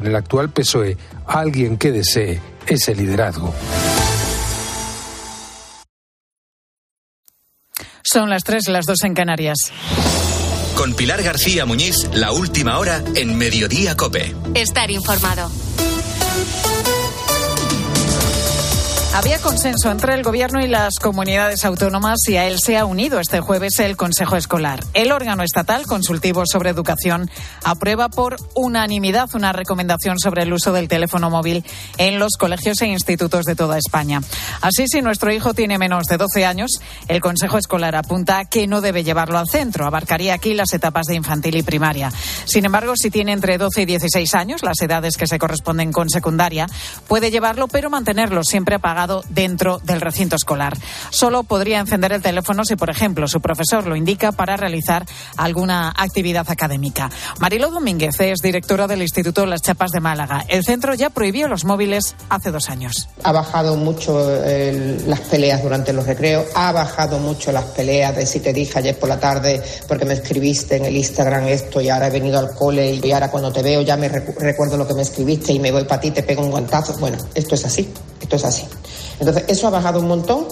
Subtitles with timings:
[0.00, 0.96] En el actual PSOE,
[1.26, 3.54] alguien que desee ese liderazgo.
[8.02, 9.58] Son las tres, las dos en Canarias.
[10.76, 14.34] Con Pilar García Muñiz, la última hora en Mediodía Cope.
[14.54, 15.50] Estar informado.
[19.12, 23.18] Había consenso entre el Gobierno y las comunidades autónomas y a él se ha unido
[23.18, 24.84] este jueves el Consejo Escolar.
[24.94, 27.28] El órgano estatal consultivo sobre educación
[27.64, 31.64] aprueba por unanimidad una recomendación sobre el uso del teléfono móvil
[31.98, 34.20] en los colegios e institutos de toda España.
[34.60, 36.70] Así, si nuestro hijo tiene menos de 12 años,
[37.08, 39.86] el Consejo Escolar apunta que no debe llevarlo al centro.
[39.86, 42.12] Abarcaría aquí las etapas de infantil y primaria.
[42.44, 46.08] Sin embargo, si tiene entre 12 y 16 años, las edades que se corresponden con
[46.08, 46.68] secundaria,
[47.08, 50.76] puede llevarlo, pero mantenerlo siempre apagado dentro del recinto escolar.
[51.10, 55.92] Solo podría encender el teléfono si, por ejemplo, su profesor lo indica para realizar alguna
[55.96, 57.10] actividad académica.
[57.38, 60.44] Marilo Domínguez es directora del Instituto Las Chapas de Málaga.
[60.48, 63.08] El centro ya prohibió los móviles hace dos años.
[63.22, 64.20] Ha bajado mucho
[65.06, 68.98] las peleas durante los recreos, ha bajado mucho las peleas de si te dije ayer
[68.98, 72.54] por la tarde porque me escribiste en el Instagram esto y ahora he venido al
[72.54, 75.72] cole y ahora cuando te veo ya me recuerdo lo que me escribiste y me
[75.72, 76.96] voy para ti, te pego un guantazo.
[76.98, 77.88] Bueno, esto es así,
[78.20, 78.66] esto es así.
[79.20, 80.46] Entonces, eso ha bajado un montón.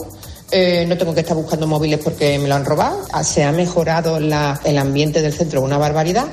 [0.50, 3.02] Eh, no tengo que estar buscando móviles porque me lo han robado.
[3.25, 6.27] Se ha mejorado el ambiente del centro una barbaridad.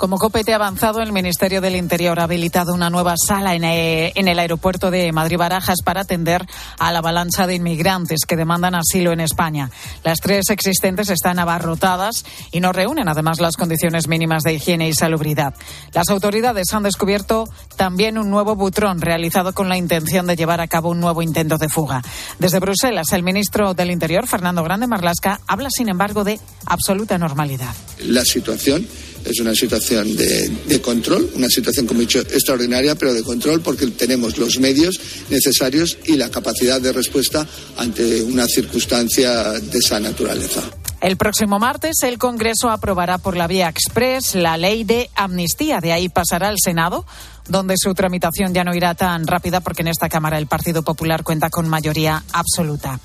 [0.00, 4.38] Como copete avanzado, el Ministerio del Interior ha habilitado una nueva sala eh, en, el
[4.38, 6.46] aeropuerto de Madrid-Barajas para atender
[6.78, 9.70] a la avalancha de inmigrantes que demandan asilo en España.
[10.02, 14.94] Las tres existentes están abarrotadas y no reúnen además las condiciones mínimas de higiene y
[14.94, 15.52] salubridad.
[15.92, 17.44] Las autoridades han descubierto
[17.76, 21.58] también un nuevo butrón realizado con la intención de llevar a cabo un nuevo intento
[21.58, 22.00] de fuga.
[22.38, 27.74] Desde Bruselas, el ministro del Interior, Fernando Grande Marlasca, habla sin embargo de absoluta normalidad.
[27.98, 28.88] La situación
[29.24, 33.86] es una situación de, control, una situación, como he dicho, extraordinaria, pero de control porque
[33.88, 40.62] tenemos los medios necesarios y la capacidad de respuesta ante una circunstancia de esa naturaleza.
[41.00, 45.80] El próximo martes el Congreso aprobará por la vía express la ley de amnistía.
[45.80, 47.06] De ahí pasará al Senado
[47.50, 51.24] donde su tramitación ya no irá tan rápida porque en esta Cámara el Partido Popular
[51.24, 53.00] cuenta con mayoría absoluta.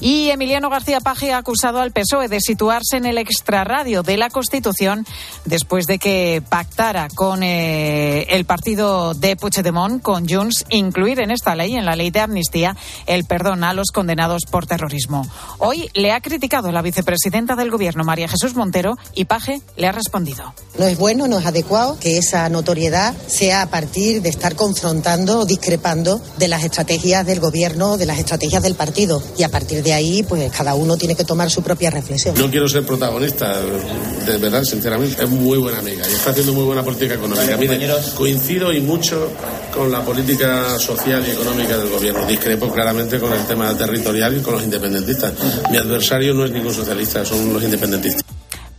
[0.00, 4.30] Y Emiliano García Paje ha acusado al PSOE de situarse en el extrarradio de la
[4.30, 5.06] Constitución
[5.44, 11.54] después de que pactara con eh, el partido de Puigdemont, con Junts, incluir en esta
[11.54, 12.76] ley, en la ley de amnistía,
[13.06, 15.28] el perdón a los condenados por terrorismo.
[15.58, 19.92] Hoy le ha criticado la vicepresidenta del Gobierno, María Jesús Montero, y Paje le ha
[19.92, 20.54] respondido.
[20.78, 25.40] No es bueno, no es adecuado que esa notoriedad sea para partir de estar confrontando
[25.40, 29.20] o discrepando de las estrategias del gobierno, de las estrategias del partido.
[29.36, 32.36] Y a partir de ahí, pues cada uno tiene que tomar su propia reflexión.
[32.38, 35.20] No quiero ser protagonista, de verdad, sinceramente.
[35.20, 37.56] Es muy buena amiga y está haciendo muy buena política económica.
[37.56, 37.80] Mire,
[38.14, 39.30] coincido y mucho
[39.74, 42.24] con la política social y económica del gobierno.
[42.24, 45.32] Discrepo claramente con el tema territorial y con los independentistas.
[45.72, 48.31] Mi adversario no es ningún socialista, son los independentistas.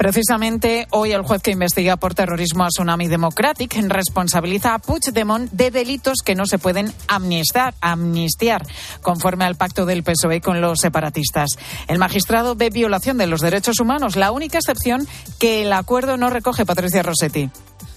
[0.04, 5.72] Precisamente hoy el juez que investiga por terrorismo a Tsunami Democratic responsabiliza a Puigdemont de
[5.72, 8.68] delitos que no se pueden amnistiar, amnistiar
[9.02, 11.52] conforme al pacto del PSOE con los separatistas.
[11.88, 15.08] El magistrado ve violación de los derechos humanos, la única excepción
[15.40, 17.50] que el acuerdo no recoge, Patricia Rossetti.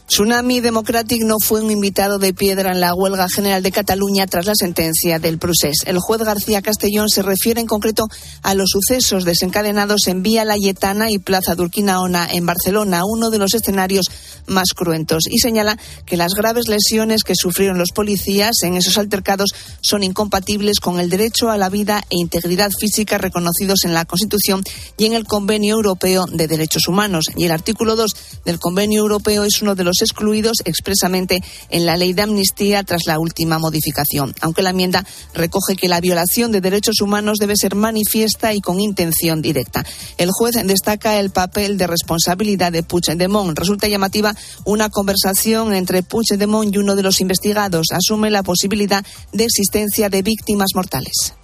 [0.09, 4.47] Tsunami Democratic no fue un invitado de piedra en la huelga general de Cataluña tras
[4.47, 5.79] la sentencia del procés.
[5.85, 8.07] El juez García Castellón se refiere en concreto
[8.43, 13.55] a los sucesos desencadenados en Vía Layetana y Plaza Durquinaona en Barcelona, uno de los
[13.55, 14.07] escenarios
[14.47, 19.51] más cruentos, y señala que las graves lesiones que sufrieron los policías en esos altercados
[19.81, 24.63] son incompatibles con el derecho a la vida e integridad física reconocidos en la Constitución
[24.97, 27.25] y en el Convenio Europeo de Derechos Humanos.
[27.37, 31.97] Y el artículo 2 del Convenio Europeo es uno de los excluidos expresamente en la
[31.97, 36.61] ley de amnistía tras la última modificación, aunque la enmienda recoge que la violación de
[36.61, 39.85] derechos humanos debe ser manifiesta y con intención directa.
[40.19, 43.59] El juez destaca el papel de responsabilidad de Puigdemont.
[43.59, 44.35] Resulta llamativa
[44.65, 47.87] una conversación entre Puigdemont y uno de los investigados.
[47.93, 51.35] Asume la posibilidad de existencia de víctimas mortales.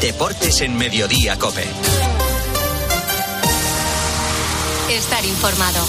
[0.00, 1.64] Deportes en Mediodía, Cope.
[4.90, 5.84] Estar informado.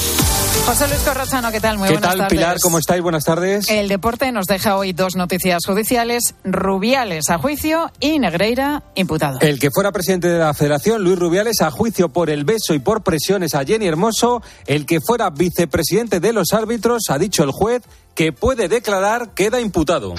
[0.66, 1.78] José Luis Corrozano, ¿qué tal?
[1.78, 2.38] Muy ¿Qué buenas tal, tardes.
[2.38, 2.58] Pilar?
[2.60, 3.04] ¿Cómo estáis?
[3.04, 3.70] Buenas tardes.
[3.70, 6.34] El deporte nos deja hoy dos noticias judiciales.
[6.44, 9.40] Rubiales a juicio y Negreira imputado.
[9.42, 12.80] El que fuera presidente de la federación, Luis Rubiales, a juicio por el beso y
[12.80, 14.42] por presiones a Jenny Hermoso.
[14.66, 17.84] El que fuera vicepresidente de los árbitros, ha dicho el juez,
[18.16, 20.16] que puede declarar queda imputado.